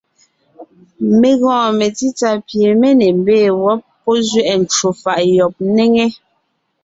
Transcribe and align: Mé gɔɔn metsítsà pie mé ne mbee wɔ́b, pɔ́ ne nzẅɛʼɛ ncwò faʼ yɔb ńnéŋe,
Mé 1.19 1.29
gɔɔn 1.41 1.71
metsítsà 1.79 2.29
pie 2.47 2.67
mé 2.81 2.89
ne 2.99 3.07
mbee 3.19 3.47
wɔ́b, 3.61 3.79
pɔ́ 4.03 4.13
ne 4.17 4.21
nzẅɛʼɛ 4.27 4.53
ncwò 4.63 4.89
faʼ 5.01 5.19
yɔb 5.35 5.53
ńnéŋe, 5.67 6.05